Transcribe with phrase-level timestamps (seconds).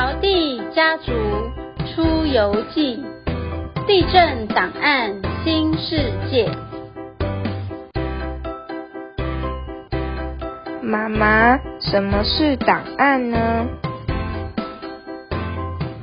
[0.00, 1.10] 陶地家族
[1.84, 3.02] 出游记，
[3.84, 6.48] 地震档案新世界。
[10.80, 13.66] 妈妈，什么是档案呢？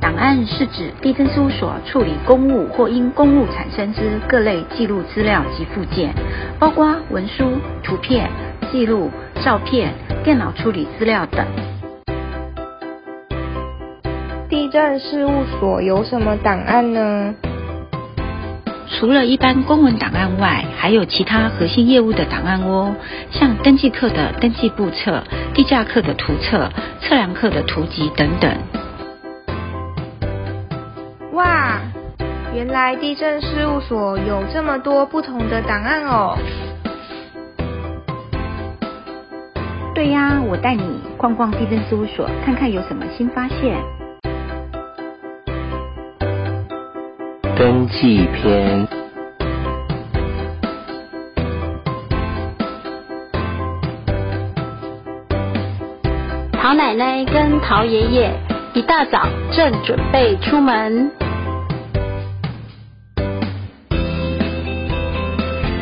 [0.02, 6.14] 档案是指地震事务所处理公务或因公务产生之各类记录资料及附件，
[6.59, 7.46] 包括文书、
[7.82, 8.30] 图片、
[8.73, 9.09] 记录、
[9.41, 9.93] 照片、
[10.25, 11.48] 电脑处理资料等。
[14.75, 17.33] 地震事务所有什么档案呢？
[19.00, 22.93] 除了一般公文档案外，还有其他核心业务的档案哦，
[23.32, 26.69] 像登记课的登记簿册、地价课的图册、
[27.00, 28.54] 测量课的图集等等。
[31.32, 31.80] 哇，
[32.53, 36.38] 原来地震事务所有这么多不同的档案哦！
[39.95, 40.83] 对呀，我带你
[41.16, 43.78] 逛逛地震事务所，看看有什么新发现。
[47.58, 48.86] 登记篇。
[56.52, 58.33] 陶奶奶跟陶爷爷
[58.73, 61.09] 一大早正准备出门。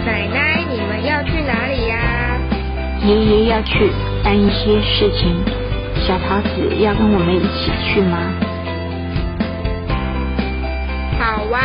[0.06, 2.38] 奶奶，你们要去哪里呀？
[3.04, 3.90] 爷爷要去
[4.24, 5.44] 办一些事情，
[6.06, 8.32] 小桃子要跟我们一起去吗？
[11.54, 11.62] 好哇。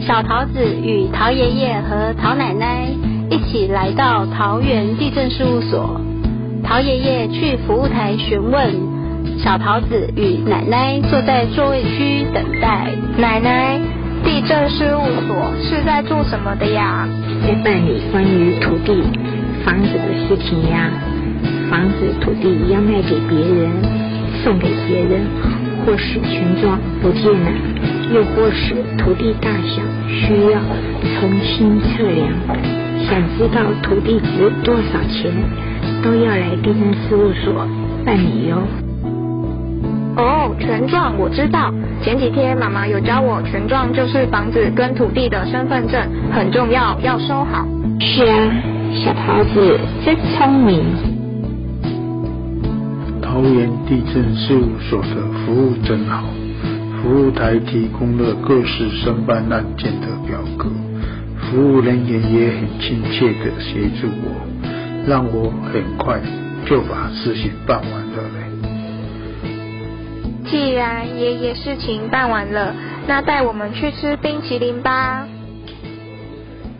[0.00, 2.86] 小桃子与陶爷爷和陶奶奶
[3.30, 6.00] 一起来到桃园地震事务所。
[6.62, 8.72] 陶爷爷去服务台询问，
[9.38, 12.90] 小桃子与奶奶坐在座位区等待。
[13.18, 13.80] 奶奶，
[14.24, 17.08] 地震事务所是在做什么的呀？
[17.42, 19.02] 在办理关于土地、
[19.64, 20.90] 房子的事情呀。
[21.70, 23.70] 房子、土地要卖给别人，
[24.44, 25.22] 送给别人，
[25.86, 27.50] 或是权状不见了，
[28.12, 30.60] 又或是土地大小需要
[31.18, 32.28] 重新测量，
[33.08, 35.32] 想知道土地值多少钱，
[36.02, 37.66] 都要来地震事务所
[38.04, 38.58] 办理哟。
[40.16, 47.66] 哦，权状我知道，前几天妈妈有教我，权状就是房子跟土地的身份证，很重要，要收好。
[47.98, 48.52] 是啊，
[48.92, 51.23] 小桃子真聪明。
[53.34, 56.22] 桃园地震事务所的服务真好，
[57.02, 60.70] 服务台提供了各式申办案件的表格，
[61.40, 64.30] 服务人员也很亲切的协助我，
[65.08, 66.20] 让我很快
[66.64, 69.48] 就把事情办完了嘞。
[70.48, 72.72] 既然爷爷事情办完了，
[73.08, 75.26] 那带我们去吃冰淇淋吧。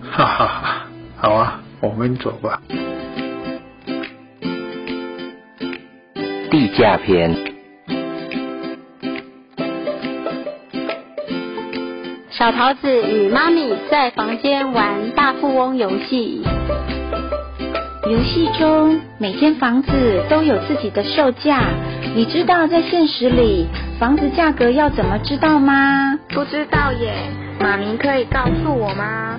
[0.08, 0.86] 哈哈哈，
[1.16, 2.62] 好啊，我们走吧。
[6.76, 7.32] 价篇。
[12.30, 16.42] 小桃子与妈咪在房间玩大富翁游戏。
[18.10, 21.62] 游戏中每间房子都有自己的售价，
[22.16, 23.66] 你知道在现实里
[24.00, 26.18] 房子价格要怎么知道吗？
[26.30, 27.14] 不知道耶，
[27.60, 29.38] 妈咪可以告诉我吗？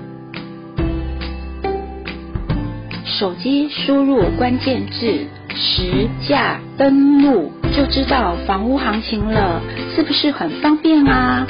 [3.04, 9.62] 手机输入关键字“实价登录”，就知道房屋行情了，
[9.96, 11.48] 是不是很方便啊？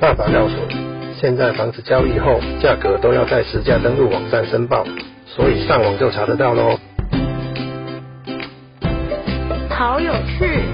[0.00, 0.76] 爸爸告诉你，
[1.20, 4.84] 现在房子交易后，价格都要在实价登录网站申报，
[5.26, 6.78] 所以上网就查得到喽。
[9.70, 10.64] 好有趣，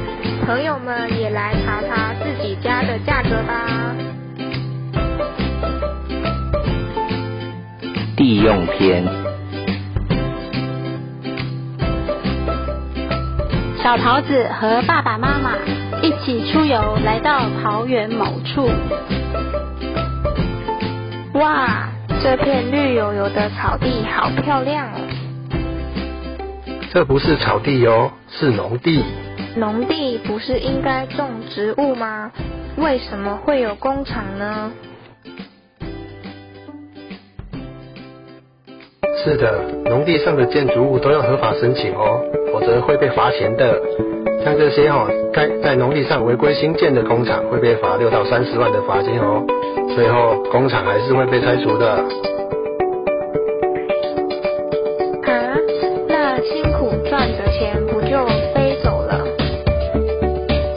[0.47, 3.95] 朋友们也来查查自己家的价格吧。
[8.17, 9.30] 地用篇。
[13.91, 15.51] 小桃子和爸爸妈妈
[16.01, 18.71] 一起出游，来到桃园某处。
[21.35, 21.89] 哇，
[22.23, 25.01] 这片绿油油的草地好漂亮哦！
[26.93, 29.03] 这不是草地哦，是农地。
[29.57, 32.31] 农地不是应该种植物吗？
[32.77, 34.71] 为什么会有工厂呢？
[39.25, 42.23] 是的，农地上的建筑物都要合法申请哦，
[42.53, 43.81] 否则会被罚钱的。
[44.43, 49.45] 像这些哦，在在农地上违规新建的工厂会被罚六到三十万的罚金哦，
[49.95, 51.93] 最后工厂还是会被拆除的。
[51.93, 52.07] 啊，
[56.09, 59.27] 那辛苦赚的钱不就飞走了？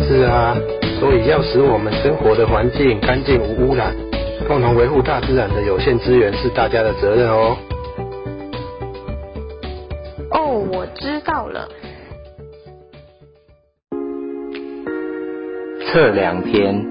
[0.02, 0.58] 是啊，
[1.00, 3.96] 所以要使我们生活的环境干净无污染，
[4.46, 7.56] 共同维护大自然的有限资源是大家的责任哦。
[10.44, 11.68] 哦，哦，我知道了。
[15.88, 16.86] 测量篇。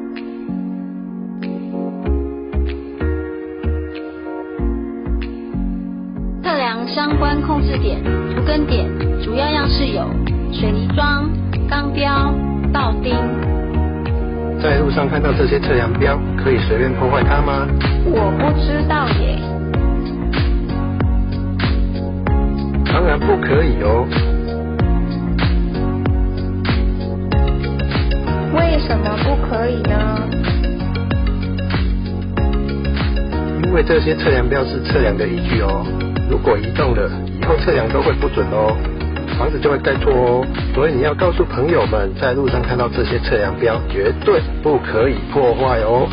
[6.43, 8.89] 测量相关控制点、图根点，
[9.23, 10.05] 主要样式有
[10.53, 11.29] 水泥桩、
[11.69, 12.33] 钢标、
[12.73, 13.15] 道钉。
[14.63, 17.67] 在路上看到这些测量标，可以随便破坏它吗？
[18.07, 19.52] 我不知道耶。
[22.93, 24.07] 当然不可以哦。
[28.55, 30.19] 为什么不可以呢？
[33.65, 35.83] 因为这些测量标是测量的依据哦。
[36.31, 37.11] 如果移动了，
[37.41, 38.77] 以后测量都会不准哦，
[39.39, 40.47] 房子就会盖错哦。
[40.75, 46.07] 所以你要告诉朋友们，在路上看到这些测量标，绝对不可以破坏哦。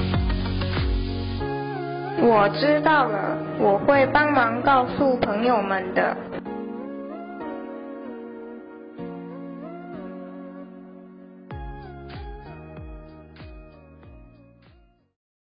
[2.21, 6.15] 我知道了，我会帮忙告诉朋友们的。